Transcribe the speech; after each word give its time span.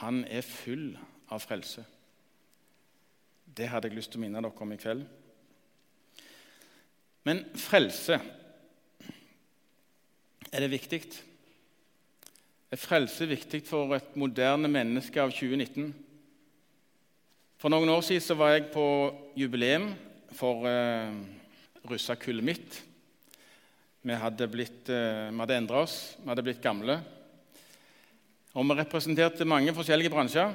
han 0.00 0.24
er 0.24 0.44
full 0.46 0.94
av 1.30 1.42
frelse. 1.44 1.84
Det 3.44 3.68
hadde 3.68 3.90
jeg 3.90 3.98
lyst 3.98 4.12
til 4.14 4.20
å 4.20 4.24
minne 4.24 4.40
dere 4.40 4.64
om 4.64 4.72
i 4.72 4.78
kveld. 4.80 5.02
Men 7.28 7.42
frelse 7.58 8.16
er 10.50 10.64
det 10.64 10.70
viktig? 10.72 11.02
Er 12.70 12.80
frelse 12.80 13.26
viktig 13.28 13.60
for 13.68 13.92
et 13.98 14.16
moderne 14.18 14.70
menneske 14.70 15.20
av 15.20 15.34
2019? 15.34 15.92
For 17.60 17.72
noen 17.72 17.92
år 17.92 18.00
siden 18.06 18.38
var 18.40 18.54
jeg 18.54 18.70
på 18.72 18.86
jubileum 19.36 19.90
for 20.38 20.64
eh, 20.70 21.12
russekullet 21.90 22.46
mitt. 22.46 22.78
Vi 24.00 24.16
hadde, 24.16 24.48
blitt, 24.48 24.88
eh, 24.88 25.28
hadde 25.28 25.58
endra 25.58 25.82
oss, 25.84 26.14
vi 26.22 26.30
hadde 26.30 26.46
blitt 26.46 26.62
gamle. 26.64 27.02
Og 28.54 28.66
vi 28.66 28.76
representerte 28.80 29.46
mange 29.46 29.74
forskjellige 29.74 30.10
bransjer. 30.10 30.54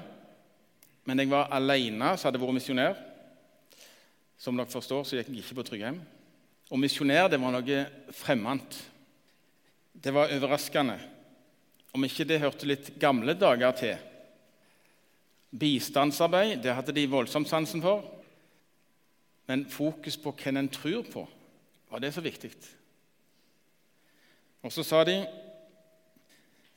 Men 1.06 1.22
jeg 1.22 1.30
var 1.32 1.52
alene 1.54 2.16
som 2.18 2.30
hadde 2.30 2.42
vært 2.42 2.58
misjonær. 2.58 2.98
Som 4.42 4.58
dere 4.58 4.72
forstår, 4.72 5.06
så 5.06 5.18
gikk 5.18 5.32
jeg 5.32 5.44
ikke 5.46 5.60
på 5.60 5.66
Tryggheim. 5.70 6.02
Og 6.74 6.82
misjonær 6.82 7.30
det 7.32 7.40
var 7.40 7.54
noe 7.56 7.84
fremmed. 8.16 8.80
Det 9.94 10.12
var 10.14 10.34
overraskende. 10.36 10.98
Om 11.96 12.04
ikke 12.08 12.28
det 12.28 12.42
hørte 12.42 12.68
litt 12.68 12.92
gamle 13.00 13.38
dager 13.40 13.78
til. 13.80 13.96
Bistandsarbeid 15.56 16.60
det 16.66 16.74
hadde 16.76 16.96
de 16.98 17.06
voldsomt 17.08 17.48
sansen 17.48 17.84
for. 17.86 18.04
Men 19.48 19.68
fokus 19.70 20.18
på 20.20 20.34
hvem 20.36 20.60
en 20.60 20.72
tror 20.74 21.06
på, 21.08 21.22
var 21.92 22.02
det 22.02 22.12
så 22.16 22.24
viktig. 22.26 22.50
Og 24.66 24.74
så 24.74 24.84
sa 24.84 25.04
de 25.06 25.20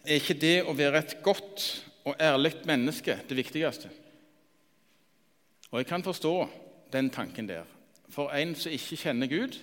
er 0.09 0.21
ikke 0.21 0.39
det 0.41 0.57
å 0.65 0.75
være 0.77 1.03
et 1.03 1.17
godt 1.25 1.65
og 2.09 2.17
ærlig 2.21 2.55
menneske 2.69 3.19
det 3.29 3.37
viktigste. 3.37 3.91
Og 5.69 5.83
jeg 5.83 5.89
kan 5.91 6.05
forstå 6.05 6.35
den 6.93 7.11
tanken 7.13 7.49
der. 7.49 7.67
For 8.09 8.33
en 8.33 8.55
som 8.57 8.73
ikke 8.73 8.97
kjenner 8.97 9.29
Gud, 9.29 9.59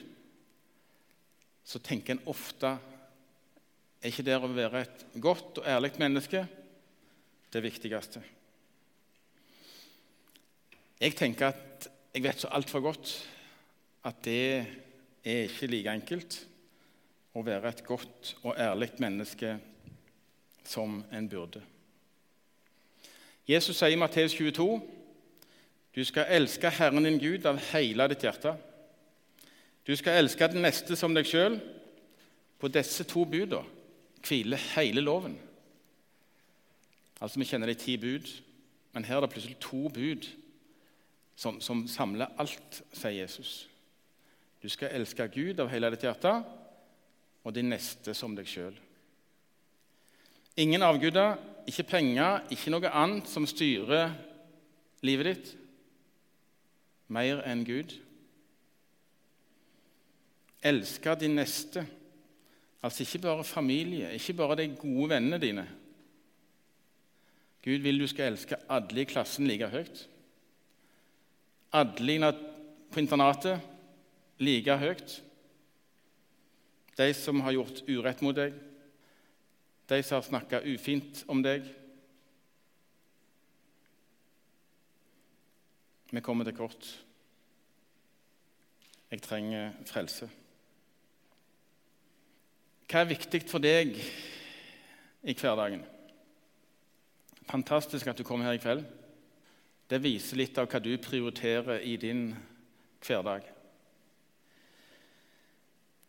så 1.66 1.82
tenker 1.82 2.14
en 2.14 2.28
ofte 2.30 2.76
er 4.06 4.12
ikke 4.12 4.28
det 4.28 4.38
å 4.38 4.52
være 4.54 4.84
et 4.86 5.06
godt 5.18 5.64
og 5.64 5.68
ærlig 5.68 5.96
menneske 5.98 6.44
det 7.54 7.62
viktigste. 7.66 8.22
Jeg 11.02 11.16
tenker 11.18 11.56
at 11.56 11.88
jeg 12.14 12.24
vet 12.24 12.44
så 12.44 12.52
altfor 12.54 12.86
godt 12.86 13.16
at 14.06 14.20
det 14.24 14.44
er 15.26 15.48
ikke 15.48 15.72
like 15.72 15.96
enkelt 15.98 16.38
å 17.36 17.42
være 17.44 17.74
et 17.74 17.82
godt 17.88 18.36
og 18.44 18.54
ærlig 18.62 18.94
menneske 19.02 19.58
som 20.68 21.04
en 21.12 21.30
burde. 21.30 21.62
Jesus 23.48 23.78
sier 23.78 23.94
i 23.94 24.00
Matteus 24.00 24.34
22.: 24.34 24.82
Du 25.96 26.04
skal 26.04 26.26
elske 26.30 26.70
Herren 26.70 27.04
din 27.04 27.20
Gud 27.20 27.46
av 27.46 27.60
hele 27.72 28.08
ditt 28.08 28.24
hjerte. 28.26 28.56
Du 29.88 29.96
skal 29.96 30.24
elske 30.24 30.48
den 30.48 30.66
neste 30.66 30.96
som 30.96 31.14
deg 31.14 31.28
sjøl. 31.30 31.60
På 32.60 32.68
disse 32.72 33.04
to 33.04 33.26
buda 33.26 33.62
hviler 34.26 34.58
hele 34.76 35.02
loven. 35.02 35.38
Altså, 37.22 37.40
Vi 37.40 37.46
kjenner 37.46 37.68
de 37.68 37.74
ti 37.74 37.98
bud, 37.98 38.42
men 38.94 39.06
her 39.06 39.18
er 39.18 39.22
det 39.22 39.30
plutselig 39.30 39.58
to 39.60 39.90
bud 39.90 40.26
som, 41.36 41.62
som 41.62 41.88
samler 41.88 42.32
alt, 42.40 42.84
sier 42.94 43.22
Jesus. 43.22 43.70
Du 44.64 44.70
skal 44.70 44.96
elske 44.96 45.28
Gud 45.28 45.60
av 45.60 45.70
hele 45.70 45.92
ditt 45.94 46.04
hjerte 46.08 46.32
og 47.44 47.54
din 47.54 47.70
neste 47.70 48.16
som 48.18 48.36
deg 48.36 48.48
sjøl. 48.50 48.74
Ingen 50.58 50.84
avguder, 50.88 51.36
ikke 51.68 51.84
penger, 51.84 52.46
ikke 52.54 52.72
noe 52.72 52.92
annet 52.96 53.28
som 53.28 53.48
styrer 53.50 54.14
livet 55.04 55.28
ditt 55.32 55.54
mer 57.12 57.42
enn 57.46 57.66
Gud. 57.68 57.92
Elske 60.66 61.16
din 61.22 61.36
neste, 61.38 61.84
altså 62.82 63.04
ikke 63.04 63.22
bare 63.28 63.46
familie, 63.46 64.14
ikke 64.16 64.38
bare 64.40 64.58
de 64.62 64.70
gode 64.80 65.10
vennene 65.12 65.42
dine. 65.42 65.66
Gud 67.66 67.82
vil 67.82 68.00
du 68.00 68.08
skal 68.08 68.32
elske 68.32 68.58
alle 68.70 69.02
i 69.02 69.10
klassen 69.10 69.48
like 69.50 69.70
høyt. 69.70 70.06
Alle 71.74 72.32
på 72.94 73.02
internatet 73.02 73.60
like 74.40 74.78
høyt. 74.78 75.20
De 76.96 77.10
som 77.18 77.42
har 77.44 77.58
gjort 77.58 77.82
urett 77.90 78.22
mot 78.24 78.38
deg, 78.38 78.54
de 79.88 80.04
som 80.04 80.18
har 80.18 80.26
snakka 80.26 80.62
ufint 80.66 81.24
om 81.28 81.42
deg. 81.46 81.66
Vi 86.12 86.22
kommer 86.26 86.48
til 86.48 86.58
kort. 86.58 86.88
Jeg 89.12 89.22
trenger 89.22 89.76
frelse. 89.86 90.30
Hva 92.86 93.02
er 93.02 93.10
viktig 93.10 93.42
for 93.50 93.62
deg 93.62 93.98
i 95.26 95.34
hverdagen? 95.34 95.84
Fantastisk 97.46 98.08
at 98.10 98.18
du 98.18 98.26
kom 98.26 98.42
her 98.46 98.58
i 98.58 98.62
kveld. 98.62 98.86
Det 99.90 100.02
viser 100.02 100.40
litt 100.40 100.58
av 100.58 100.70
hva 100.70 100.82
du 100.82 100.96
prioriterer 100.98 101.84
i 101.86 101.98
din 102.02 102.32
hverdag. 103.06 103.46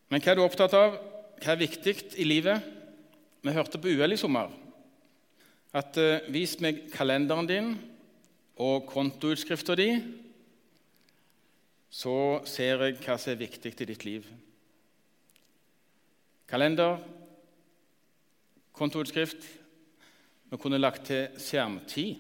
Men 0.09 0.23
hva 0.23 0.33
er 0.33 0.39
du 0.39 0.45
opptatt 0.47 0.77
av? 0.77 0.97
Hva 1.43 1.53
er 1.53 1.61
viktig 1.61 1.97
i 2.17 2.25
livet? 2.25 2.76
Vi 3.47 3.53
hørte 3.55 3.79
på 3.79 3.93
UL 3.95 4.11
i 4.11 4.17
sommer 4.19 4.51
at 5.77 5.99
uh, 6.03 6.25
vis 6.34 6.57
meg 6.59 6.89
kalenderen 6.91 7.47
din 7.47 7.69
og 8.59 8.89
kontoutskrifta 8.91 9.77
di, 9.79 9.91
så 11.87 12.41
ser 12.49 12.83
jeg 12.83 12.97
hva 13.05 13.15
som 13.15 13.31
er 13.31 13.39
viktig 13.45 13.71
i 13.71 13.87
ditt 13.93 14.07
liv. 14.09 14.27
Kalender, 16.51 16.99
kontoutskrift. 18.75 19.47
Vi 20.51 20.59
kunne 20.59 20.83
lagt 20.83 21.07
til 21.13 21.39
skjermtid. 21.39 22.19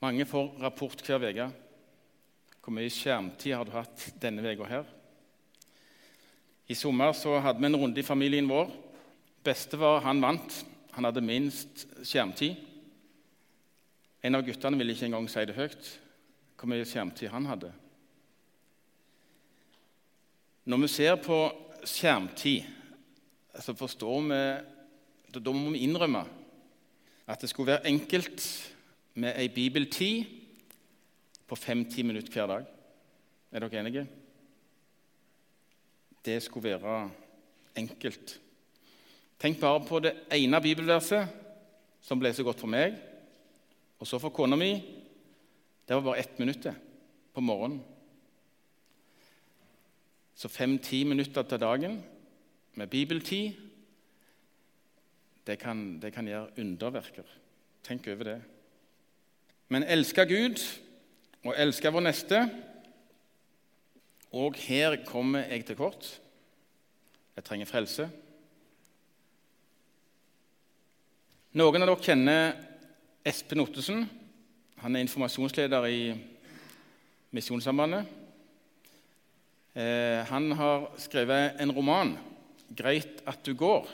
Mange 0.00 0.24
får 0.32 0.48
rapport 0.64 1.04
hver 1.04 1.28
uke. 1.28 1.50
Hvor 2.64 2.78
mye 2.78 2.88
skjermtid 2.88 3.52
har 3.52 3.68
du 3.68 3.76
hatt 3.76 4.08
denne 4.22 4.48
uka 4.48 4.72
her? 4.72 4.88
I 6.72 6.74
sommer 6.78 7.12
så 7.12 7.36
hadde 7.36 7.60
vi 7.60 7.68
en 7.68 7.80
runde 7.84 8.00
i 8.00 8.08
familien 8.14 8.48
vår 8.48 8.72
Bestefar 9.46 10.02
han 10.02 10.22
vant. 10.22 10.62
Han 10.96 11.06
hadde 11.06 11.22
minst 11.22 11.84
skjermtid. 12.02 12.56
En 14.26 14.34
av 14.34 14.42
guttene 14.42 14.78
ville 14.80 14.94
ikke 14.96 15.06
engang 15.06 15.28
si 15.30 15.44
det 15.46 15.54
høyt, 15.54 15.90
hvor 16.56 16.70
mye 16.72 16.86
skjermtid 16.88 17.30
han 17.30 17.46
hadde. 17.46 17.70
Når 20.66 20.80
vi 20.82 20.88
ser 20.90 21.18
på 21.22 21.36
skjermtid, 21.86 22.64
så 23.62 23.74
forstår 23.76 24.24
vi 24.26 24.40
Da 25.36 25.52
må 25.52 25.70
vi 25.74 25.82
innrømme 25.84 26.22
at 27.28 27.42
det 27.42 27.50
skulle 27.50 27.74
være 27.74 27.90
enkelt 27.90 28.40
med 29.20 29.36
ei 29.36 29.50
bibeltid 29.52 30.24
på 31.46 31.58
fem-ti 31.58 32.02
minutter 32.06 32.32
hver 32.32 32.46
dag. 32.46 32.64
Er 33.52 33.60
dere 33.60 33.80
enige? 33.80 34.06
Det 36.24 36.38
skulle 36.42 36.72
være 36.72 37.10
enkelt. 37.76 38.40
Tenk 39.38 39.60
bare 39.60 39.82
på 39.84 40.00
det 40.00 40.14
ene 40.32 40.60
bibelverset 40.64 41.28
som 42.02 42.20
ble 42.20 42.32
så 42.32 42.44
godt 42.46 42.62
for 42.62 42.70
meg, 42.70 42.94
og 44.00 44.08
så 44.08 44.20
for 44.22 44.32
kona 44.34 44.56
mi. 44.56 44.72
Det 45.86 45.94
var 45.94 46.04
bare 46.06 46.22
ett 46.22 46.38
minutt 46.38 46.66
på 47.34 47.44
morgenen. 47.44 47.82
Så 50.36 50.48
fem-ti 50.52 51.04
minutter 51.04 51.42
til 51.42 51.60
dagen 51.60 52.02
med 52.76 52.90
bibeltid, 52.92 53.52
det 55.46 55.58
kan, 55.58 56.00
det 56.02 56.12
kan 56.12 56.26
gjøre 56.26 56.58
underverker. 56.58 57.24
Tenk 57.86 58.08
over 58.10 58.24
det. 58.24 58.40
Men 59.68 59.86
elske 59.86 60.26
Gud 60.26 60.60
og 61.46 61.54
elske 61.56 61.92
vår 61.92 62.02
neste 62.08 62.40
Og 64.32 64.54
her 64.58 64.96
kommer 65.06 65.46
jeg 65.46 65.64
til 65.64 65.76
kort. 65.76 66.20
Jeg 67.36 67.44
trenger 67.44 67.66
frelse. 67.66 68.10
Noen 71.56 71.80
av 71.80 71.88
dere 71.88 72.04
kjenner 72.04 72.50
Espen 73.24 73.62
Ottesen. 73.62 74.02
Han 74.82 74.92
er 74.92 75.06
informasjonsleder 75.06 75.86
i 75.88 76.00
Misjonssambandet. 77.32 78.10
Eh, 79.72 80.20
han 80.28 80.50
har 80.52 80.84
skrevet 81.00 81.56
en 81.56 81.72
roman, 81.72 82.18
'Greit 82.68 83.22
at 83.24 83.40
du 83.40 83.54
går'. 83.54 83.88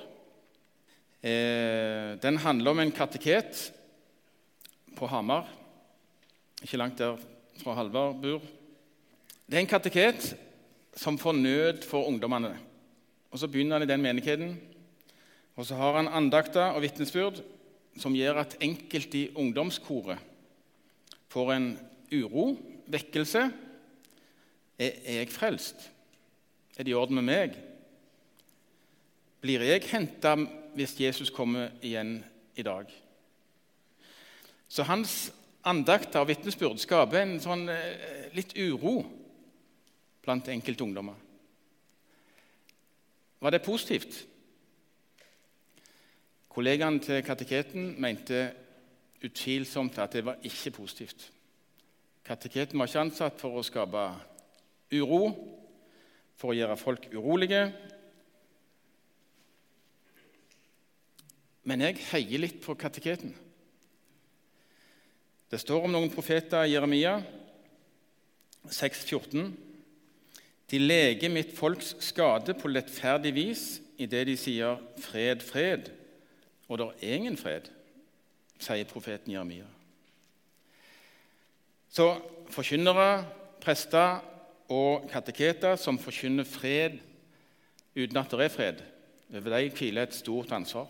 Eh, 1.23 2.19
den 2.19 2.37
handler 2.37 2.70
om 2.70 2.81
en 2.81 2.91
kateket 2.91 3.70
på 4.97 5.06
Hamar, 5.06 5.47
ikke 6.62 6.76
langt 6.76 6.99
der 6.99 7.17
fra 7.62 7.75
Halvard 7.75 8.17
bor. 8.17 8.43
Det 9.47 9.55
er 9.55 9.61
en 9.61 9.67
kateket 9.67 10.35
som 10.97 11.19
får 11.19 11.32
nød 11.32 11.85
for 11.85 12.08
ungdommene. 12.08 12.58
Og 13.31 13.38
Så 13.38 13.47
begynner 13.47 13.79
han 13.79 13.88
i 13.88 13.93
den 13.93 14.03
menigheten 14.03 14.72
og 15.57 15.67
så 15.69 15.77
har 15.77 15.99
han 15.99 16.09
andakter 16.09 16.73
og 16.73 16.83
vitnesbyrd 16.85 17.43
som 18.01 18.15
gjør 18.17 18.41
at 18.41 18.57
enkelte 18.65 19.19
i 19.19 19.31
ungdomskoret 19.37 20.21
får 21.33 21.53
en 21.55 21.69
uro, 22.13 22.55
vekkelse. 22.93 23.45
Er 24.79 25.19
jeg 25.19 25.31
frelst? 25.33 25.91
Er 26.77 26.85
det 26.85 26.93
i 26.93 26.97
orden 26.97 27.21
med 27.21 27.29
meg? 27.29 27.57
Blir 29.43 29.65
jeg 29.67 29.85
henta 29.91 30.35
hvis 30.77 30.97
Jesus 31.01 31.31
kommer 31.33 31.73
igjen 31.85 32.19
i 32.57 32.65
dag? 32.65 32.89
Så 34.69 34.85
hans 34.89 35.33
andakter 35.69 36.23
og 36.23 36.31
vitnesbyrd 36.31 36.81
skaper 36.81 37.23
en 37.23 37.37
sånn 37.43 37.67
eh, 37.71 38.31
litt 38.33 38.55
uro 38.57 39.03
blant 40.25 40.49
enkelte 40.49 40.85
ungdommer. 40.87 41.19
Var 43.43 43.53
det 43.53 43.65
positivt? 43.67 44.23
Kollegaene 46.53 47.01
til 47.01 47.23
kateketen 47.25 47.95
mente 48.03 48.43
utvilsomt 49.25 49.97
at 50.03 50.13
det 50.13 50.25
var 50.27 50.43
ikke 50.45 50.75
positivt. 50.77 51.31
Kateketen 52.25 52.79
var 52.79 52.91
ikke 52.91 53.05
ansatt 53.07 53.41
for 53.41 53.57
å 53.57 53.65
skape 53.65 54.03
uro, 54.93 55.23
for 56.37 56.53
å 56.53 56.57
gjøre 56.59 56.77
folk 56.77 57.07
urolige. 57.15 57.63
Men 61.65 61.87
jeg 61.87 62.03
heier 62.11 62.43
litt 62.43 62.61
på 62.61 62.77
kateketen. 62.77 63.33
Det 65.49 65.61
står 65.61 65.87
om 65.87 65.93
noen 65.95 66.13
profeter 66.13 66.67
i 66.67 66.75
Jeremia 66.75 67.17
6,14. 68.69 69.49
De 70.69 70.79
leger 70.81 71.33
mitt 71.33 71.57
folks 71.57 71.95
skade 72.05 72.55
på 72.59 72.71
lettferdig 72.71 73.35
vis 73.37 73.67
idet 74.01 74.27
de 74.27 74.37
sier 74.37 74.81
'fred, 74.99 75.43
fred', 75.45 75.91
og 76.73 76.79
det 76.81 76.89
er 77.05 77.19
ingen 77.19 77.37
fred, 77.37 77.69
sier 78.63 78.89
profeten 78.89 79.35
Jeremia. 79.35 79.67
Så 81.93 82.07
forkynnere, 82.53 83.27
prester 83.61 84.23
og 84.73 85.05
kateketer 85.13 85.77
som 85.77 86.01
forkynner 86.01 86.49
fred 86.49 86.97
uten 87.93 88.17
at 88.17 88.33
det 88.33 88.47
er 88.47 88.55
fred, 88.55 88.81
over 89.33 89.57
dem 89.59 89.77
hviler 89.77 90.09
et 90.09 90.17
stort 90.17 90.53
ansvar 90.57 90.89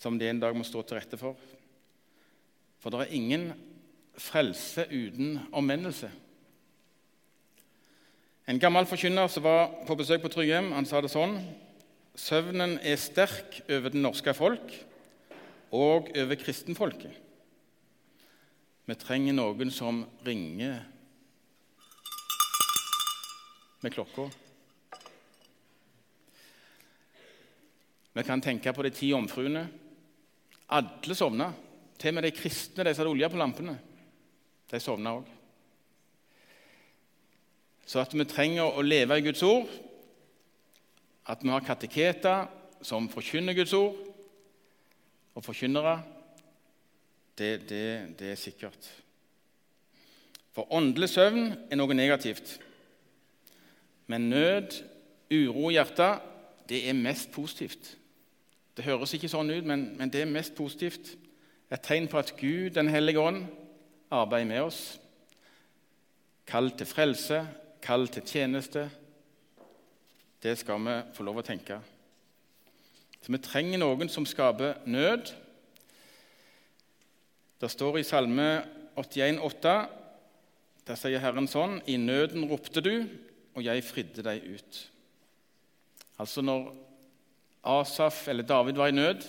som 0.00 0.16
de 0.18 0.28
en 0.28 0.40
dag 0.40 0.56
må 0.56 0.64
stå 0.66 0.82
til 0.82 0.98
rette 0.98 1.16
for. 1.20 1.36
For 2.80 2.92
det 2.92 3.04
er 3.04 3.14
ingen 3.16 3.52
frelse 4.20 4.84
uten 4.90 5.38
omvendelse. 5.52 6.10
En 8.48 8.60
gammel 8.60 8.88
forkynner 8.88 9.30
som 9.32 9.46
var 9.46 9.70
på 9.86 9.96
besøk 9.96 10.20
på 10.20 10.32
Tryggheim, 10.32 10.72
han 10.76 10.88
sa 10.88 11.00
det 11.00 11.12
sånn 11.12 11.38
Søvnen 12.14 12.76
er 12.78 12.94
sterk 13.00 13.56
over 13.66 13.90
det 13.90 13.98
norske 13.98 14.34
folk 14.38 14.74
og 15.74 16.12
over 16.14 16.38
kristenfolket. 16.38 17.10
Vi 18.86 18.94
trenger 19.00 19.34
noen 19.34 19.72
som 19.74 20.04
ringer 20.26 20.76
med 23.82 23.94
klokka. 23.96 24.28
Vi 28.14 28.22
kan 28.22 28.44
tenke 28.44 28.70
på 28.70 28.84
de 28.86 28.92
ti 28.94 29.10
omfruene. 29.16 29.64
Alle 30.70 31.16
sovna. 31.18 31.50
Til 31.98 32.12
og 32.12 32.18
med 32.18 32.28
de 32.28 32.34
kristne, 32.36 32.84
de 32.84 32.92
som 32.94 33.02
hadde 33.02 33.10
olje 33.10 33.30
på 33.32 33.40
lampene. 33.40 33.74
De 34.70 34.80
sovna 34.82 35.16
òg. 35.18 35.26
Så 37.84 38.00
at 38.00 38.14
vi 38.14 38.24
trenger 38.28 38.70
å 38.70 38.84
leve 38.86 39.18
i 39.18 39.24
Guds 39.26 39.42
ord, 39.44 39.66
at 41.26 41.42
vi 41.42 41.52
har 41.52 41.64
kateketer 41.64 42.46
som 42.84 43.08
forkynner 43.08 43.56
Guds 43.56 43.72
ord, 43.72 43.96
og 45.34 45.44
forkynnere, 45.44 46.02
det, 47.38 47.68
det, 47.68 48.18
det 48.18 48.30
er 48.30 48.38
sikkert. 48.38 48.90
For 50.54 50.70
åndelig 50.70 51.08
søvn 51.10 51.48
er 51.70 51.80
noe 51.80 51.96
negativt. 51.96 52.60
Men 54.06 54.28
nød, 54.30 54.76
uro 55.32 55.70
i 55.70 55.74
hjertet, 55.74 56.22
det 56.68 56.84
er 56.88 56.94
mest 56.94 57.32
positivt. 57.34 57.96
Det 58.76 58.86
høres 58.86 59.14
ikke 59.16 59.30
sånn 59.30 59.50
ut, 59.50 59.66
men, 59.66 59.88
men 59.98 60.12
det 60.12 60.22
er 60.22 60.30
mest 60.30 60.54
positivt. 60.54 61.16
Et 61.72 61.82
tegn 61.82 62.06
på 62.10 62.20
at 62.20 62.34
Gud, 62.38 62.70
Den 62.76 62.88
hellige 62.92 63.20
ånd, 63.20 63.46
arbeider 64.14 64.46
med 64.46 64.62
oss. 64.68 64.80
Kall 66.46 66.70
til 66.76 66.86
frelse, 66.86 67.40
kall 67.82 68.06
til 68.12 68.22
tjeneste, 68.22 68.86
det 70.44 70.58
skal 70.60 70.82
vi 70.84 70.94
få 71.16 71.24
lov 71.24 71.40
å 71.40 71.46
tenke. 71.46 71.78
Så 73.24 73.32
Vi 73.32 73.40
trenger 73.40 73.80
noen 73.80 74.10
som 74.12 74.26
skaper 74.28 74.82
nød. 74.84 75.32
Det 77.60 77.70
står 77.72 77.98
i 77.98 78.04
Salme 78.04 78.48
81, 79.00 79.40
81,8, 79.40 79.76
der 80.84 80.98
sier 81.00 81.22
Herren 81.22 81.48
sånn 81.48 81.78
I 81.88 81.96
nøden 81.96 82.44
ropte 82.50 82.82
du, 82.84 83.06
og 83.56 83.64
jeg 83.64 83.86
fridde 83.86 84.24
deg 84.26 84.44
ut. 84.44 84.80
Altså 86.20 86.44
når 86.44 86.68
Asaf 87.64 88.26
eller 88.28 88.44
David 88.44 88.76
var 88.76 88.92
i 88.92 88.96
nød, 88.98 89.24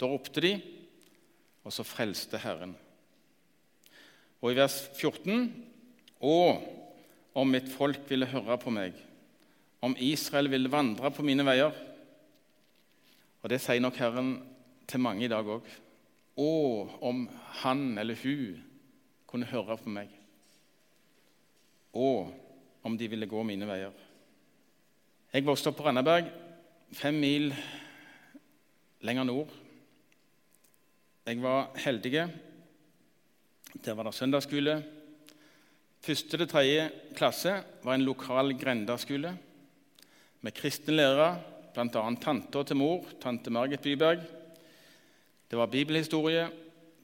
da 0.00 0.10
ropte 0.10 0.42
de, 0.42 0.56
og 1.62 1.70
så 1.72 1.86
frelste 1.86 2.40
Herren. 2.42 2.74
Og 4.42 4.50
i 4.50 4.58
vers 4.58 4.80
14 4.98 5.46
Å, 6.18 6.38
om 7.38 7.52
mitt 7.54 7.68
folk 7.70 8.08
ville 8.10 8.26
høre 8.26 8.56
på 8.58 8.72
meg, 8.74 8.96
om 9.80 9.94
Israel 9.98 10.50
ville 10.50 10.70
vandre 10.70 11.10
på 11.14 11.24
mine 11.26 11.44
veier. 11.46 11.74
Og 13.42 13.50
det 13.52 13.60
sier 13.62 13.82
nok 13.82 13.98
Herren 14.00 14.32
til 14.88 15.02
mange 15.02 15.26
i 15.26 15.30
dag 15.30 15.46
òg. 15.46 15.66
Å, 16.38 16.50
om 17.06 17.24
han 17.62 17.84
eller 17.98 18.18
hun 18.22 18.58
kunne 19.28 19.48
høre 19.50 19.78
på 19.78 19.92
meg. 19.92 20.10
Og 21.94 22.30
om 22.86 22.98
de 22.98 23.08
ville 23.10 23.28
gå 23.30 23.42
mine 23.46 23.68
veier. 23.68 23.94
Jeg 25.32 25.44
vokste 25.44 25.70
opp 25.70 25.78
på 25.80 25.86
Randaberg, 25.86 26.30
fem 26.96 27.18
mil 27.20 27.50
lenger 29.04 29.26
nord. 29.28 29.50
Jeg 31.28 31.42
var 31.42 31.68
heldig. 31.84 32.22
Der 33.84 33.94
var 33.98 34.08
det 34.08 34.14
søndagsskole. 34.16 34.78
Første 36.00 36.38
til 36.38 36.48
tredje 36.48 36.86
klasse 37.18 37.58
var 37.84 37.98
en 37.98 38.06
lokal 38.06 38.54
grendaskole 38.58 39.34
med 40.40 40.54
kristne 40.54 40.94
lærere, 40.94 41.38
bl.a. 41.74 42.02
tanta 42.22 42.62
til 42.62 42.78
mor, 42.78 43.06
tante 43.22 43.50
Margit 43.50 43.82
Byberg. 43.82 44.22
Det 45.50 45.58
var 45.58 45.66
bibelhistorie, 45.66 46.48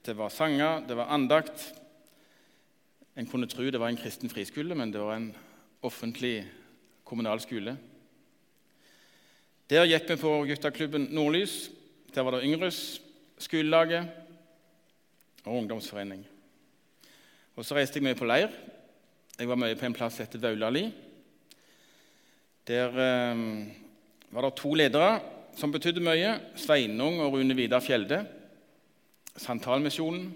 det 0.07 0.17
var 0.17 0.29
sanger, 0.29 0.85
det 0.87 0.97
var 0.97 1.13
andakt. 1.15 1.75
En 3.17 3.27
kunne 3.27 3.49
tro 3.49 3.63
det 3.63 3.81
var 3.81 3.89
en 3.89 3.99
kristen 3.99 4.31
friskole, 4.31 4.75
men 4.75 4.93
det 4.93 5.01
var 5.01 5.17
en 5.17 5.33
offentlig 5.83 6.45
kommunal 7.05 7.41
skole. 7.41 7.77
Der 9.71 9.87
gikk 9.89 10.11
vi 10.11 10.21
på 10.21 10.35
gutteklubben 10.45 11.09
Nordlys. 11.11 11.71
Der 12.15 12.23
var 12.23 12.37
det 12.37 12.45
Yngres, 12.45 13.01
skolelaget 13.39 14.11
og 15.45 15.57
ungdomsforening. 15.57 16.27
Og 17.57 17.65
Så 17.65 17.75
reiste 17.75 17.99
jeg 17.99 18.05
mye 18.05 18.19
på 18.19 18.27
leir 18.27 18.53
jeg 19.39 19.49
var 19.51 19.59
mye 19.59 19.75
på 19.75 19.87
en 19.89 19.95
plass 19.97 20.21
etter 20.23 20.39
Vaulali. 20.39 20.85
Der 22.67 22.89
eh, 22.89 23.67
var 24.31 24.41
det 24.43 24.55
to 24.57 24.75
ledere 24.75 25.21
som 25.57 25.73
betydde 25.73 26.01
mye. 26.01 26.39
Sveinung 26.57 27.21
og 27.21 27.35
Rune 27.35 27.57
Vidar 27.57 27.81
Fjelde. 27.85 28.23
Santalmisjonen. 29.37 30.31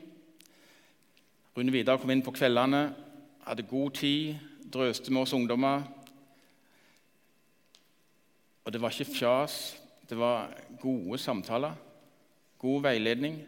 Rune 1.57 1.73
Vidar 1.73 1.97
kom 1.97 2.11
inn 2.13 2.23
på 2.23 2.35
kveldene, 2.37 2.83
hadde 3.47 3.65
god 3.65 3.91
tid, 3.97 4.37
drøste 4.73 5.13
med 5.13 5.23
oss 5.23 5.33
ungdommer. 5.33 5.83
Og 8.65 8.73
det 8.73 8.83
var 8.83 8.93
ikke 8.93 9.15
fjas, 9.15 9.79
det 10.11 10.19
var 10.19 10.53
gode 10.81 11.19
samtaler, 11.19 11.73
god 12.59 12.83
veiledning. 12.83 13.41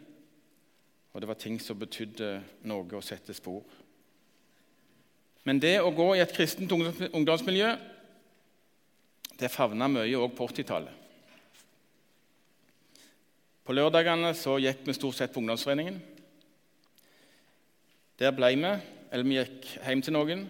Og 1.13 1.21
det 1.21 1.27
var 1.27 1.37
ting 1.37 1.61
som 1.61 1.79
betydde 1.79 2.33
noe 2.65 2.97
å 2.97 3.05
sette 3.05 3.37
spor. 3.37 3.61
Men 5.45 5.61
det 5.61 5.77
å 5.81 5.93
gå 5.93 6.15
i 6.15 6.25
et 6.25 6.33
kristent 6.33 6.73
ungdomsmiljø 6.73 7.75
det 9.41 9.51
favna 9.51 9.89
mye 9.89 10.17
òg 10.17 10.33
på 10.37 10.47
80-tallet. 10.51 10.97
På 13.65 13.75
lørdagene 13.75 14.33
så 14.37 14.57
gikk 14.61 14.85
vi 14.85 14.97
stort 14.97 15.17
sett 15.17 15.33
på 15.33 15.41
ungdomsforeningen. 15.41 15.99
Der 18.21 18.33
ble 18.37 18.53
vi, 18.53 18.73
eller 19.11 19.27
vi 19.27 19.37
gikk 19.37 19.69
hjem 19.81 20.01
til 20.05 20.15
noen. 20.17 20.43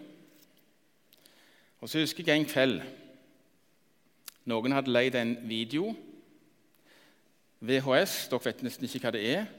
Og 1.81 1.89
så 1.89 2.03
husker 2.03 2.27
jeg 2.27 2.43
en 2.43 2.49
kveld 2.49 2.81
noen 4.49 4.73
hadde 4.73 4.89
leid 4.89 5.15
en 5.19 5.35
video. 5.45 5.91
VHS. 7.61 8.25
Dere 8.31 8.45
vet 8.47 8.63
nesten 8.65 8.87
ikke 8.87 9.03
hva 9.05 9.13
det 9.13 9.21
er. 9.35 9.49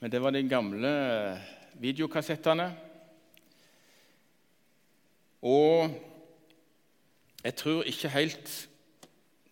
Men 0.00 0.12
det 0.12 0.20
var 0.24 0.32
de 0.32 0.40
gamle 0.48 0.92
videokassettene 1.78 2.70
og 5.44 5.92
jeg 7.44 7.54
tror 7.54 7.86
ikke 7.86 8.10
helt 8.12 8.52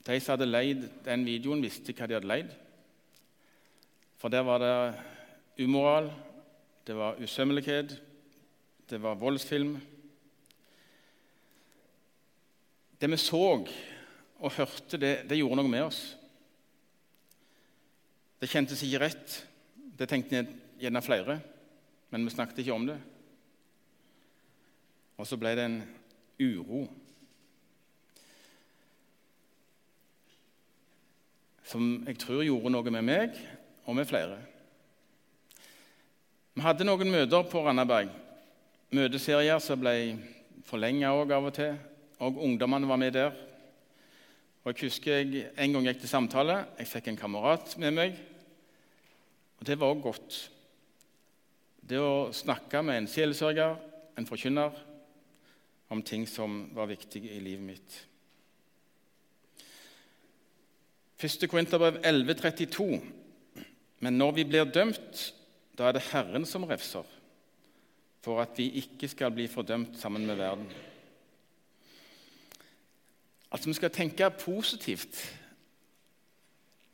de 0.06 0.20
som 0.20 0.36
hadde 0.36 0.48
leid 0.48 0.86
den 1.04 1.24
videoen, 1.26 1.62
visste 1.62 1.94
hva 1.94 2.06
de 2.06 2.16
hadde 2.16 2.30
leid. 2.30 2.50
For 4.16 4.32
der 4.32 4.44
var 4.46 4.62
det 4.62 5.64
umoral, 5.64 6.10
det 6.86 6.96
var 6.96 7.18
usømmelighet, 7.22 7.96
det 8.90 9.02
var 9.02 9.18
voldsfilm. 9.18 9.76
Det 13.00 13.10
vi 13.10 13.16
så 13.16 13.42
og 14.38 14.52
hørte, 14.52 14.98
det, 14.98 15.12
det 15.28 15.38
gjorde 15.38 15.58
noe 15.58 15.70
med 15.70 15.86
oss. 15.88 16.00
Det 18.40 18.50
kjentes 18.50 18.82
ikke 18.84 19.02
rett. 19.02 19.36
Det 19.96 20.08
tenkte 20.08 20.44
gjerne 20.78 21.02
flere, 21.02 21.38
men 22.12 22.24
vi 22.26 22.34
snakket 22.34 22.60
ikke 22.62 22.76
om 22.76 22.86
det. 22.88 22.98
Og 25.16 25.26
så 25.26 25.38
ble 25.40 25.54
det 25.56 25.64
en 25.64 25.78
uro. 26.42 26.84
Som 31.66 32.04
jeg 32.06 32.20
tror 32.22 32.44
gjorde 32.46 32.70
noe 32.70 32.92
med 32.94 33.04
meg 33.06 33.40
og 33.86 33.96
med 33.98 34.06
flere. 34.06 34.38
Vi 36.54 36.62
hadde 36.64 36.86
noen 36.86 37.10
møter 37.10 37.42
på 37.50 37.64
Randaberg. 37.66 38.12
Møteserier 38.94 39.58
som 39.60 39.80
ble 39.82 39.96
forlenga 40.68 41.10
av 41.10 41.34
og 41.36 41.52
til. 41.56 41.74
Og 42.22 42.38
ungdommene 42.46 42.88
var 42.88 43.00
med 43.02 43.12
der. 43.18 43.34
Og 44.64 44.72
jeg 44.72 44.88
husker 44.88 45.18
jeg 45.18 45.50
En 45.58 45.74
gang 45.74 45.90
gikk 45.90 46.00
til 46.00 46.10
samtale. 46.10 46.64
Jeg 46.78 46.90
fikk 46.90 47.10
en 47.10 47.20
kamerat 47.20 47.76
med 47.78 47.94
meg. 47.98 48.16
Og 49.58 49.66
det 49.66 49.78
var 49.80 49.94
òg 49.94 50.02
godt. 50.06 50.38
Det 51.86 51.98
å 52.02 52.32
snakke 52.34 52.82
med 52.82 53.02
en 53.02 53.10
sjelesørger, 53.10 53.76
en 54.18 54.26
forkynner, 54.26 54.74
om 55.90 56.02
ting 56.02 56.26
som 56.26 56.64
var 56.74 56.88
viktige 56.90 57.30
i 57.30 57.42
livet 57.42 57.62
mitt. 57.62 57.98
1. 61.22 61.48
Korinterbrev 61.48 62.00
11,32. 62.04 63.00
Men 64.00 64.18
når 64.18 64.32
vi 64.36 64.44
blir 64.44 64.64
dømt, 64.68 65.22
da 65.78 65.88
er 65.88 65.96
det 65.96 66.08
Herren 66.10 66.44
som 66.46 66.64
refser, 66.68 67.04
for 68.24 68.42
at 68.42 68.58
vi 68.58 68.68
ikke 68.82 69.08
skal 69.08 69.32
bli 69.32 69.46
fordømt 69.48 69.96
sammen 70.00 70.26
med 70.26 70.36
verden. 70.36 70.66
Altså, 73.50 73.68
Vi 73.68 73.74
skal 73.74 73.90
tenke 73.90 74.30
positivt 74.30 75.40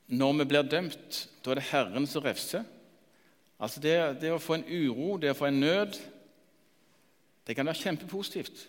når 0.07 0.33
vi 0.33 0.45
blir 0.45 0.63
dømt. 0.63 1.29
Da 1.45 1.51
er 1.51 1.55
det 1.55 1.71
Herren 1.71 2.07
som 2.07 2.23
refser. 2.23 2.65
Altså 3.59 3.81
det, 3.81 4.21
det, 4.21 4.33
å 4.33 4.43
få 4.43 4.59
en 4.59 4.67
uro, 4.67 5.17
det 5.17 5.31
å 5.31 5.39
få 5.39 5.47
en 5.47 5.61
nød, 5.63 5.99
det 7.47 7.55
kan 7.57 7.67
være 7.67 7.79
kjempepositivt 7.79 8.69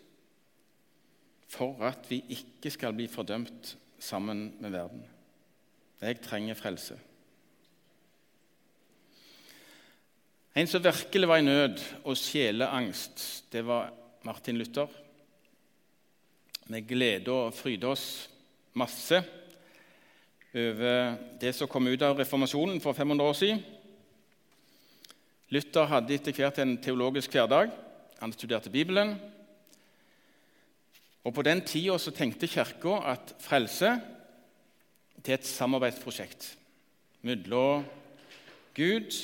for 1.50 1.82
at 1.86 2.06
vi 2.10 2.24
ikke 2.34 2.72
skal 2.74 2.94
bli 2.94 3.08
fordømt 3.10 3.76
sammen 4.00 4.52
med 4.62 4.74
verden. 4.74 5.04
Jeg 6.04 6.20
trenger 6.20 6.58
frelse. 6.60 6.98
En 10.54 10.68
som 10.68 10.84
virkelig 10.84 11.28
var 11.30 11.40
i 11.40 11.46
nød 11.46 11.80
og 12.04 12.18
sjeleangst, 12.20 13.46
det 13.54 13.64
var 13.66 13.94
Martin 14.28 14.58
Luther. 14.60 14.92
Vi 16.68 16.82
gleder 16.82 17.32
og 17.32 17.56
fryder 17.56 17.94
oss 17.96 18.06
masse 18.76 19.22
over 20.54 21.16
det 21.42 21.54
som 21.56 21.72
kom 21.72 21.88
ut 21.88 22.04
av 22.06 22.20
reformasjonen 22.20 22.82
for 22.84 22.94
500 22.94 23.30
år 23.30 23.38
siden. 23.40 23.64
Luther 25.56 25.88
hadde 25.90 26.14
etter 26.14 26.36
hvert 26.36 26.60
en 26.60 26.76
teologisk 26.84 27.32
hverdag. 27.34 27.72
Han 28.20 28.36
studerte 28.36 28.70
Bibelen. 28.74 29.16
Og 31.24 31.34
På 31.34 31.42
den 31.42 31.64
tida 31.64 31.98
tenkte 32.12 32.48
Kirka 32.52 33.00
at 33.14 33.34
frelse 33.40 33.96
er 35.32 35.39
et 35.39 35.48
samarbeidsprosjekt 35.48 36.50
mellom 37.24 37.86
Gud 38.75 39.15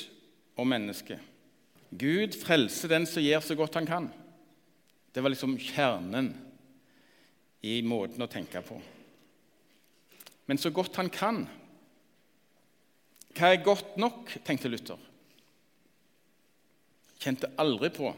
og 0.56 0.68
menneske. 0.70 1.18
Gud 1.90 2.36
frelser 2.38 2.92
den 2.92 3.06
som 3.08 3.24
gjør 3.24 3.42
så 3.44 3.56
godt 3.58 3.76
han 3.76 3.88
kan. 3.88 4.08
Det 5.10 5.22
var 5.22 5.32
liksom 5.32 5.58
kjernen 5.58 6.30
i 7.66 7.80
måten 7.84 8.22
å 8.22 8.30
tenke 8.30 8.62
på. 8.64 8.78
Men 10.48 10.58
så 10.58 10.72
godt 10.74 10.96
han 10.98 11.10
kan 11.12 11.44
Hva 13.30 13.52
er 13.52 13.60
godt 13.62 13.94
nok, 14.00 14.32
tenkte 14.42 14.68
Luther. 14.68 14.98
Kjente 17.22 17.52
aldri 17.62 17.92
på 17.94 18.10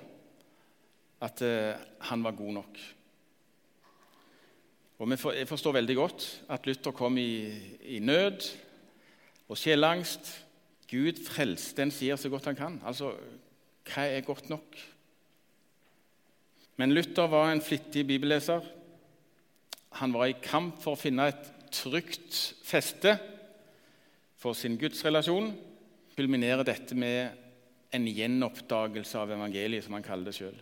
at 1.23 1.43
uh, 1.45 1.77
han 2.09 2.25
var 2.25 2.39
god 2.39 2.55
nok. 2.57 2.79
Og 5.03 5.11
Jeg 5.11 5.49
forstår 5.51 5.75
veldig 5.81 5.97
godt 5.99 6.25
at 6.55 6.67
Luther 6.67 6.95
kom 6.95 7.17
i, 7.19 7.51
i 7.91 7.99
nød 7.99 8.45
og 9.51 9.59
sjelangst 9.59 10.31
Gud 10.93 11.19
frelste 11.27 11.81
den 11.81 11.91
sier 11.91 12.21
så 12.21 12.31
godt 12.31 12.47
han 12.51 12.59
kan. 12.59 12.77
Altså, 12.87 13.11
hva 13.89 14.05
er 14.07 14.23
godt 14.23 14.51
nok? 14.53 14.79
Men 16.79 16.95
Luther 16.95 17.27
var 17.33 17.51
en 17.51 17.65
flittig 17.65 18.07
bibelleser. 18.07 18.63
Han 19.99 20.15
var 20.15 20.31
i 20.31 20.39
kamp 20.39 20.79
for 20.85 20.95
å 20.95 21.01
finne 21.01 21.31
et 21.33 21.51
trygt 21.75 22.39
feste 22.63 23.17
for 24.39 24.55
sin 24.55 24.79
gudsrelasjon. 24.79 25.51
Kulminerer 26.15 26.63
dette 26.69 26.95
med 26.95 27.41
en 27.93 28.07
gjenoppdagelse 28.07 29.19
av 29.19 29.35
evangeliet, 29.35 29.83
som 29.83 29.97
han 29.99 30.07
kaller 30.07 30.31
det 30.31 30.39
sjøl. 30.39 30.61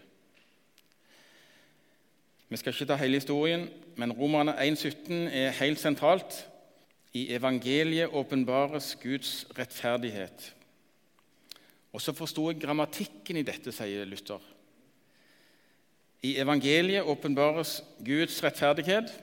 Vi 2.50 2.58
skal 2.58 2.74
ikke 2.74 2.88
ta 2.90 2.96
hele 2.98 3.20
historien, 3.20 3.68
men 3.96 4.12
Romerne 4.12 4.56
1,17 4.58 5.12
er 5.30 5.54
helt 5.60 5.78
sentralt. 5.78 6.40
I 7.14 7.28
evangeliet 7.34 8.10
åpenbares 8.10 8.96
Guds 9.02 9.46
rettferdighet. 9.58 10.54
Og 11.92 12.02
så 12.02 12.14
forsto 12.14 12.48
jeg 12.50 12.58
grammatikken 12.62 13.38
i 13.38 13.46
dette, 13.46 13.70
sier 13.74 14.06
Luther. 14.06 14.42
I 16.26 16.36
evangeliet 16.42 17.06
åpenbares 17.06 17.80
Guds 18.04 18.42
rettferdighet. 18.44 19.14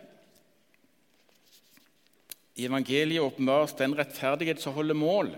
I 2.56 2.66
evangeliet 2.66 3.22
åpenbares 3.22 3.76
den 3.78 3.96
rettferdighet 3.98 4.64
som 4.64 4.74
holder 4.74 4.96
mål 4.96 5.36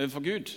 overfor 0.00 0.24
Gud. 0.24 0.56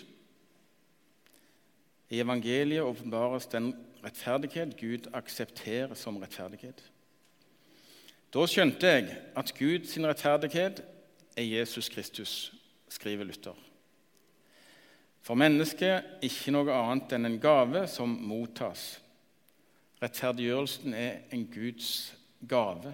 I 2.10 2.24
evangeliet 2.24 2.88
åpenbares 2.88 3.52
den 3.52 3.74
rettferdighet 4.04 4.78
Gud 4.80 5.10
aksepterer 5.14 5.94
som 5.96 6.18
rettferdighet. 6.22 6.84
Da 8.34 8.46
skjønte 8.50 8.90
jeg 8.90 9.12
at 9.38 9.54
Guds 9.58 9.94
rettferdighet 9.98 10.82
er 11.38 11.44
Jesus 11.44 11.90
Kristus, 11.90 12.54
skriver 12.90 13.24
Luther. 13.24 13.56
For 15.24 15.40
mennesket 15.40 16.26
ikke 16.26 16.52
noe 16.52 16.74
annet 16.76 17.14
enn 17.16 17.30
en 17.30 17.40
gave 17.40 17.86
som 17.88 18.12
mottas. 18.28 18.98
Rettferdiggjørelsen 20.04 20.96
er 20.98 21.22
en 21.32 21.46
Guds 21.48 22.12
gave. 22.50 22.92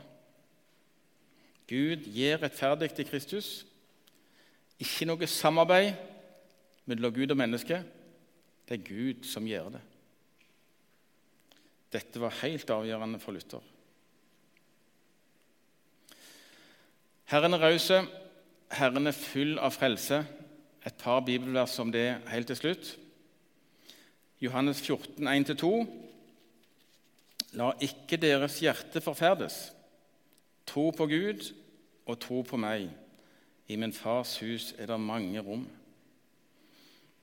Gud 1.70 2.06
gir 2.13 2.38
rettferdig 2.42 2.92
til 2.94 3.08
Kristus. 3.10 3.50
Ikke 4.80 5.08
noe 5.10 5.28
samarbeid 5.28 5.96
mellom 6.89 7.13
Gud 7.13 7.34
og 7.34 7.39
menneske. 7.39 7.82
Det 8.70 8.78
er 8.78 8.86
Gud 8.86 9.25
som 9.25 9.48
gjør 9.50 9.74
det. 9.78 9.82
Dette 11.93 12.22
var 12.22 12.38
helt 12.41 12.69
avgjørende 12.69 13.19
for 13.19 13.34
Luther. 13.34 13.63
Herren 17.29 17.53
er 17.53 17.62
rause 17.62 18.03
Herren 18.69 19.10
er 19.10 19.17
full 19.17 19.58
av 19.58 19.74
frelse. 19.74 20.22
Et 20.86 20.96
par 21.01 21.24
bibelvers 21.25 21.77
om 21.81 21.91
det 21.91 22.22
helt 22.29 22.48
til 22.48 22.58
slutt. 22.58 22.91
Johannes 24.41 24.81
14, 24.81 25.27
1-2. 25.27 25.72
La 27.60 27.72
ikke 27.81 28.19
deres 28.22 28.60
hjerte 28.62 29.01
forferdes. 29.01 29.58
Tro 30.69 30.89
på 30.96 31.10
Gud 31.10 31.50
og 32.05 32.19
tro 32.22 32.43
på 32.46 32.60
meg. 32.62 32.88
I 33.69 33.77
min 33.77 33.93
fars 33.93 34.38
hus 34.41 34.72
er 34.77 34.89
det 34.89 35.00
mange 35.01 35.41
rom. 35.41 35.65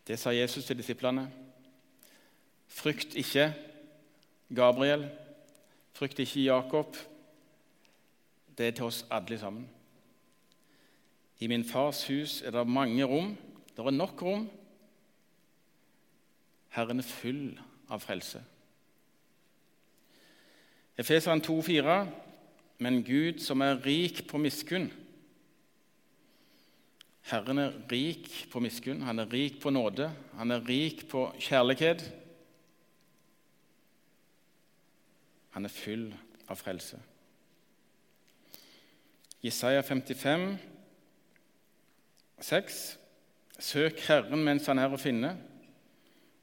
Det 0.06 0.18
sa 0.18 0.34
Jesus 0.34 0.66
til 0.66 0.78
disiplene. 0.78 1.28
Frykt 2.68 3.14
ikke, 3.14 3.52
Gabriel. 4.54 5.08
Frykt 5.92 6.18
ikke, 6.18 6.44
Jakob. 6.44 6.96
Det 8.58 8.66
er 8.66 8.70
til 8.70 8.84
oss 8.84 9.06
alle 9.10 9.38
sammen. 9.38 9.68
I 11.38 11.46
min 11.46 11.64
fars 11.64 12.06
hus 12.08 12.42
er 12.42 12.50
det 12.50 12.66
mange 12.68 13.04
rom. 13.04 13.36
Det 13.76 13.86
er 13.86 13.90
nok 13.90 14.22
rom. 14.22 14.50
Herren 16.68 16.98
er 17.00 17.08
full 17.08 17.58
av 17.90 18.00
frelse. 18.00 18.42
Efeseren 20.98 21.42
2,4.: 21.44 22.06
Men 22.78 23.02
Gud 23.04 23.40
som 23.40 23.60
er 23.60 23.84
rik 23.86 24.26
på 24.28 24.38
miskunn 24.38 24.90
Herren 27.26 27.58
er 27.58 27.72
rik 27.90 28.28
på 28.52 28.60
miskunn, 28.62 29.02
han 29.02 29.18
er 29.18 29.32
rik 29.32 29.58
på 29.62 29.72
nåde, 29.74 30.12
han 30.38 30.54
er 30.54 30.62
rik 30.68 31.08
på 31.10 31.24
kjærlighet. 31.42 32.04
Han 35.56 35.64
er 35.64 35.72
full 35.72 36.10
av 36.52 36.58
frelse. 36.60 36.98
Jesaja 39.40 39.80
55 39.80 40.50
6. 42.44 42.80
Søk 43.64 44.02
Herren 44.04 44.44
mens 44.44 44.68
han 44.68 44.82
er 44.82 44.92
å 44.92 45.00
finne. 45.00 45.30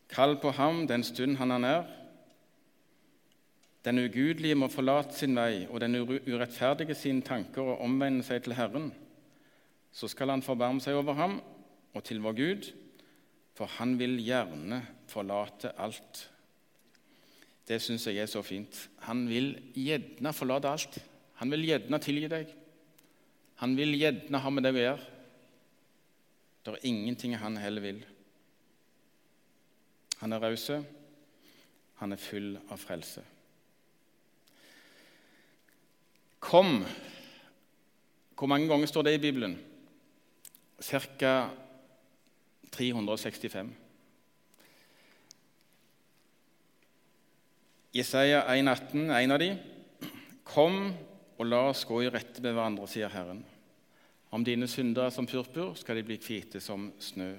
Kall 0.09 0.39
på 0.41 0.49
ham 0.57 0.87
den 0.89 1.05
stund 1.05 1.37
han 1.37 1.53
er 1.53 1.61
nær. 1.61 1.85
Den 3.85 4.01
ugudelige 4.01 4.57
må 4.57 4.71
forlate 4.73 5.13
sin 5.13 5.37
vei 5.37 5.67
og 5.67 5.83
den 5.85 5.99
urettferdige 6.01 6.97
sine 6.97 7.21
tanker 7.21 7.69
og 7.75 7.85
omvende 7.85 8.25
seg 8.25 8.41
til 8.47 8.57
Herren. 8.57 8.89
Så 9.93 10.09
skal 10.09 10.33
han 10.33 10.41
forbarme 10.41 10.81
seg 10.81 10.97
over 10.97 11.21
ham 11.21 11.37
og 11.93 12.01
til 12.01 12.25
vår 12.25 12.41
Gud, 12.41 12.73
for 13.53 13.69
han 13.77 13.99
vil 14.01 14.17
gjerne 14.25 14.81
forlate 15.05 15.77
alt. 15.77 16.29
Det 17.67 17.79
syns 17.81 18.07
jeg 18.07 18.19
er 18.19 18.27
så 18.27 18.41
fint. 18.43 18.75
Han 19.07 19.25
vil 19.29 19.55
gjerne 19.77 20.33
forlate 20.35 20.71
alt. 20.71 20.97
Han 21.39 21.51
vil 21.53 21.65
gjerne 21.67 21.99
tilgi 22.03 22.29
deg. 22.31 22.51
Han 23.63 23.77
vil 23.77 23.95
gjerne 23.95 24.41
ha 24.43 24.51
med 24.51 24.65
deg 24.67 24.79
å 24.79 24.83
gjøre. 24.83 25.11
Det 26.63 26.73
er 26.73 26.87
ingenting 26.87 27.35
han 27.39 27.59
heller 27.59 27.83
vil. 27.83 28.01
Han 30.21 30.35
er 30.35 30.43
raus. 30.43 30.69
Han 31.99 32.15
er 32.15 32.19
full 32.19 32.55
av 32.71 32.79
frelse. 32.79 33.23
Kom. 36.43 36.81
Hvor 38.35 38.49
mange 38.51 38.67
ganger 38.67 38.87
står 38.91 39.07
det 39.07 39.13
i 39.17 39.23
Bibelen? 39.23 39.55
Ca. 40.83 41.49
365. 42.73 43.69
Jesaja 47.93 48.47
1,18, 48.49 49.11
en 49.23 49.31
av 49.31 49.39
de. 49.39 49.51
Kom 50.43 50.77
og 51.37 51.45
la 51.45 51.59
oss 51.69 51.83
gå 51.85 51.99
i 52.01 52.09
rette 52.09 52.41
med 52.41 52.55
hverandre, 52.55 52.87
sier 52.89 53.11
Herren. 53.13 53.43
Om 54.33 54.41
dine 54.45 54.65
synder 54.67 55.05
er 55.05 55.13
som 55.13 55.27
purpur, 55.29 55.75
skal 55.77 55.99
de 55.99 56.05
bli 56.07 56.17
hvite 56.17 56.57
som 56.63 56.87
snø. 56.97 57.35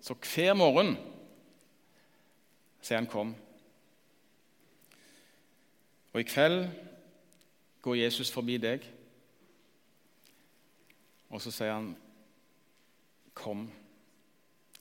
Så 0.00 0.14
hver 0.14 0.54
morgen 0.54 0.94
sier 2.80 2.98
han 2.98 3.06
'kom'. 3.06 3.34
Og 6.12 6.20
i 6.20 6.24
kveld 6.24 6.70
går 7.82 7.94
Jesus 7.94 8.30
forbi 8.30 8.56
deg, 8.56 8.86
og 11.30 11.40
så 11.40 11.50
sier 11.50 11.72
han, 11.72 11.96
'Kom, 13.34 13.72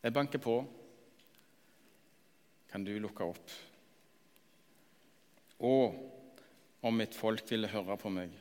jeg 0.03 0.13
banker 0.13 0.39
på. 0.39 0.67
Kan 2.71 2.83
du 2.83 3.00
lukke 3.00 3.24
opp?' 3.24 3.68
Og 5.59 5.95
om 6.81 6.95
mitt 6.95 7.15
folk 7.15 7.43
ville 7.51 7.67
høre 7.67 7.97
på 7.99 8.11
meg, 8.13 8.31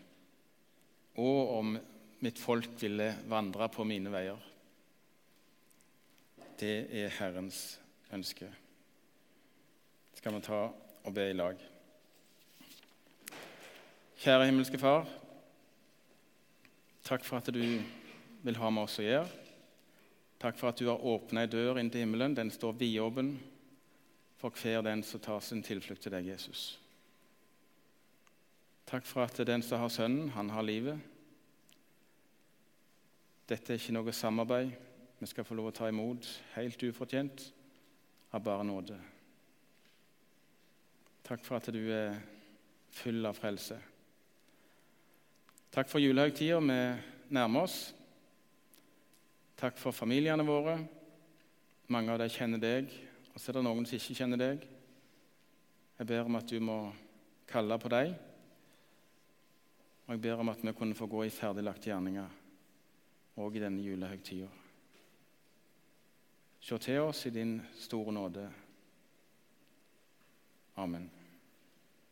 og 1.19 1.55
om 1.57 1.75
mitt 2.23 2.39
folk 2.39 2.71
ville 2.81 3.11
vandre 3.31 3.69
på 3.75 3.87
mine 3.87 4.13
veier. 4.13 4.39
Det 6.59 6.87
er 6.91 7.13
Herrens 7.19 7.79
ønske. 8.15 8.49
Skal 10.19 10.35
vi 10.35 10.43
ta 10.47 10.65
og 11.07 11.15
be 11.15 11.29
i 11.31 11.37
lag? 11.37 11.59
Kjære 14.19 14.49
himmelske 14.49 14.79
Far. 14.83 15.07
Takk 17.07 17.23
for 17.25 17.39
at 17.39 17.51
du 17.55 17.63
vil 18.43 18.59
ha 18.59 18.71
med 18.71 18.89
oss 18.89 18.99
å 18.99 19.07
gjøre. 19.07 19.29
Takk 20.43 20.59
for 20.59 20.71
at 20.71 20.79
du 20.79 20.89
har 20.91 21.07
åpna 21.07 21.45
ei 21.45 21.51
dør 21.51 21.79
inn 21.79 21.91
til 21.91 22.03
himmelen. 22.03 22.35
Den 22.35 22.51
står 22.51 22.75
vidåpen 22.79 23.37
for 24.39 24.55
hver 24.55 24.83
den 24.87 25.03
som 25.07 25.23
tar 25.23 25.41
sin 25.43 25.63
tilflukt 25.67 26.03
til 26.03 26.15
deg, 26.15 26.27
Jesus. 26.31 26.79
Takk 28.89 29.05
for 29.05 29.21
at 29.21 29.37
den 29.45 29.63
som 29.63 29.83
har 29.83 29.89
Sønnen, 29.93 30.31
han 30.33 30.51
har 30.51 30.65
livet. 30.65 31.01
Dette 33.49 33.75
er 33.75 33.81
ikke 33.81 33.93
noe 33.93 34.13
samarbeid. 34.17 34.71
Vi 35.21 35.27
skal 35.29 35.45
få 35.45 35.57
lov 35.59 35.69
å 35.69 35.75
ta 35.77 35.91
imot 35.91 36.25
helt 36.55 36.83
ufortjent 36.89 37.43
av 38.33 38.41
bare 38.45 38.65
nåde. 38.65 38.97
Takk 41.29 41.45
for 41.45 41.59
at 41.59 41.69
du 41.75 41.83
er 41.93 42.17
full 42.97 43.29
av 43.29 43.37
frelse. 43.37 43.77
Takk 45.75 45.91
for 45.91 46.01
julehøytida 46.01 46.61
vi 46.65 46.79
nærmer 47.37 47.67
oss. 47.67 47.77
Takk 49.59 49.77
for 49.77 49.93
familiene 49.93 50.47
våre. 50.49 50.79
Mange 51.93 52.15
av 52.15 52.23
dem 52.23 52.33
kjenner 52.33 52.63
deg, 52.63 52.89
og 53.35 53.41
så 53.41 53.51
er 53.51 53.59
det 53.59 53.67
noen 53.69 53.85
som 53.85 54.01
ikke 54.01 54.17
kjenner 54.23 54.41
deg. 54.41 54.65
Jeg 55.99 56.09
ber 56.09 56.25
om 56.25 56.41
at 56.41 56.49
du 56.49 56.57
må 56.63 56.79
kalle 57.49 57.77
på 57.81 57.93
dem, 57.93 58.17
og 60.09 60.15
jeg 60.15 60.21
ber 60.25 60.41
om 60.41 60.49
at 60.49 60.63
vi 60.65 60.73
kunne 60.73 60.97
få 60.97 61.07
gå 61.07 61.27
i 61.27 61.33
ferdiglagte 61.33 61.91
gjerninger 61.91 62.37
òg 63.39 63.59
i 63.59 63.61
denne 63.61 63.83
julehøytida. 63.85 64.49
Se 66.65 66.79
til 66.81 67.05
oss 67.05 67.27
i 67.29 67.31
din 67.31 67.59
store 67.77 68.13
nåde. 68.13 68.47
Amen. 70.81 71.11